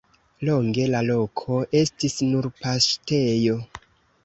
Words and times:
Longe 0.47 0.85
la 0.93 1.01
loko 1.09 1.59
estis 1.81 2.17
nur 2.33 2.51
paŝtejo. 2.65 3.63